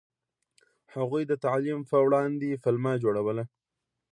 [0.95, 3.43] هغوی د تعلیم په وړاندې پلمه جوړوله.